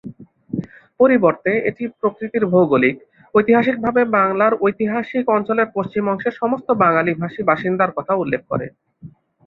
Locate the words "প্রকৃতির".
1.99-2.43